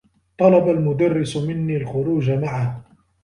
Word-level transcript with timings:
طلب 0.37 0.67
المدرّس 0.69 1.37
منّي 1.37 1.77
الخروج 1.77 2.31
معه. 2.31 2.85